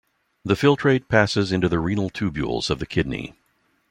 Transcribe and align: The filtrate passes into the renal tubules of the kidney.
The 0.43 0.55
filtrate 0.55 1.09
passes 1.09 1.51
into 1.51 1.69
the 1.69 1.77
renal 1.77 2.09
tubules 2.09 2.71
of 2.71 2.79
the 2.79 2.87
kidney. 2.87 3.35